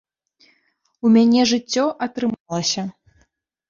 [1.05, 2.91] У мяне жыццё атрымалася.